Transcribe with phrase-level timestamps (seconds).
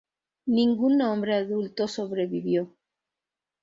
[0.47, 2.75] Ningún hombre adulto sobrevivió.